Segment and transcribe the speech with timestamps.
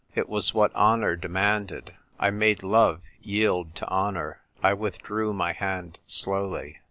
[0.15, 5.99] It was what honour demanded; I made love yield to honour." I withdrew my hand
[6.07, 6.79] slowly.